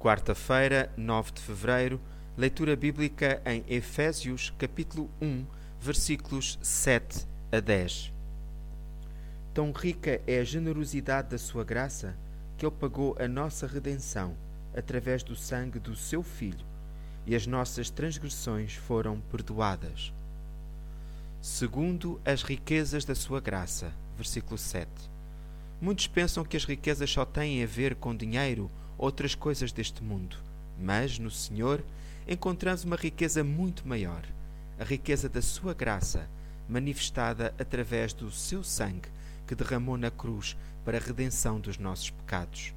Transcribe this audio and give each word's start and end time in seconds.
Quarta-feira, 0.00 0.90
9 0.96 1.30
de 1.32 1.42
fevereiro, 1.42 2.00
leitura 2.34 2.74
bíblica 2.74 3.42
em 3.44 3.62
Efésios, 3.68 4.50
capítulo 4.56 5.10
1, 5.20 5.44
versículos 5.78 6.58
7 6.62 7.26
a 7.52 7.60
10. 7.60 8.10
Tão 9.52 9.70
rica 9.72 10.22
é 10.26 10.38
a 10.40 10.44
generosidade 10.44 11.28
da 11.28 11.36
sua 11.36 11.64
graça 11.64 12.16
que 12.56 12.64
ele 12.64 12.74
pagou 12.74 13.14
a 13.20 13.28
nossa 13.28 13.66
redenção 13.66 14.34
através 14.74 15.22
do 15.22 15.36
sangue 15.36 15.78
do 15.78 15.94
seu 15.94 16.22
Filho, 16.22 16.64
e 17.26 17.36
as 17.36 17.46
nossas 17.46 17.90
transgressões 17.90 18.72
foram 18.72 19.20
perdoadas. 19.30 20.14
Segundo 21.42 22.18
as 22.24 22.42
riquezas 22.42 23.04
da 23.04 23.14
sua 23.14 23.38
graça. 23.38 23.92
Versículo 24.16 24.56
7. 24.56 24.88
Muitos 25.78 26.06
pensam 26.06 26.42
que 26.42 26.56
as 26.56 26.64
riquezas 26.64 27.10
só 27.10 27.26
têm 27.26 27.62
a 27.62 27.66
ver 27.66 27.96
com 27.96 28.16
dinheiro 28.16 28.70
outras 29.00 29.34
coisas 29.34 29.72
deste 29.72 30.04
mundo, 30.04 30.36
mas 30.78 31.18
no 31.18 31.30
Senhor 31.30 31.82
encontramos 32.28 32.84
uma 32.84 32.96
riqueza 32.96 33.42
muito 33.42 33.88
maior, 33.88 34.22
a 34.78 34.84
riqueza 34.84 35.26
da 35.26 35.40
Sua 35.40 35.72
graça, 35.72 36.28
manifestada 36.68 37.54
através 37.58 38.12
do 38.12 38.30
seu 38.30 38.62
sangue 38.62 39.08
que 39.46 39.54
derramou 39.54 39.96
na 39.96 40.10
cruz 40.10 40.54
para 40.84 40.98
a 40.98 41.00
redenção 41.00 41.58
dos 41.58 41.78
nossos 41.78 42.10
pecados. 42.10 42.74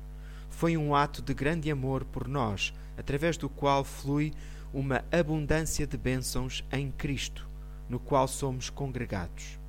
Foi 0.49 0.77
um 0.77 0.96
ato 0.96 1.22
de 1.22 1.34
grande 1.34 1.70
amor 1.70 2.05
por 2.05 2.26
nós, 2.26 2.74
através 2.98 3.35
do 3.35 3.49
qual 3.49 3.84
flui 3.84 4.34
uma 4.74 5.04
abundância 5.12 5.85
de 5.85 5.98
bênçãos 5.98 6.63
em 6.71 6.90
Cristo, 6.90 7.46
no 7.90 7.99
qual 7.99 8.30
somos 8.30 8.70
congregados. 8.70 9.60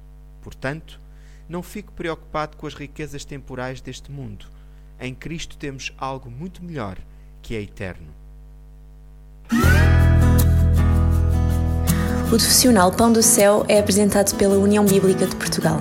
Portanto, 0.40 1.00
não 1.48 1.64
fique 1.64 1.90
preocupado 1.90 2.56
com 2.56 2.66
as 2.66 2.74
riquezas 2.74 3.24
temporais 3.24 3.80
deste 3.80 4.10
mundo 4.12 4.54
em 5.00 5.14
Cristo 5.14 5.56
temos 5.56 5.92
algo 5.98 6.30
muito 6.30 6.62
melhor, 6.64 6.96
que 7.42 7.54
é 7.54 7.60
eterno. 7.60 8.06
O 12.26 12.28
profissional 12.28 12.90
Pão 12.90 13.12
do 13.12 13.22
Céu 13.22 13.64
é 13.68 13.78
apresentado 13.78 14.36
pela 14.36 14.56
União 14.56 14.84
Bíblica 14.84 15.26
de 15.26 15.36
Portugal. 15.36 15.80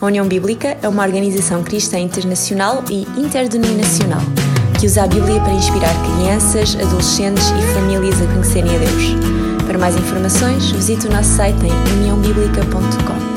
A 0.00 0.06
União 0.06 0.26
Bíblica 0.26 0.76
é 0.82 0.88
uma 0.88 1.02
organização 1.02 1.62
cristã 1.62 1.98
internacional 1.98 2.84
e 2.90 3.02
interdenominacional 3.18 4.20
que 4.82 4.86
usa 4.86 5.04
a 5.04 5.06
Bíblia 5.06 5.40
para 5.40 5.52
inspirar 5.52 5.94
crianças, 6.02 6.74
adolescentes 6.74 7.46
e 7.50 7.72
famílias 7.72 8.20
a 8.20 8.26
conhecerem 8.26 8.74
a 8.74 8.78
Deus. 8.78 9.64
Para 9.64 9.78
mais 9.78 9.94
informações, 9.94 10.72
visite 10.72 11.06
o 11.06 11.10
nosso 11.12 11.36
site 11.36 11.64
em 11.64 11.98
uniãobíblica.com. 12.00 13.31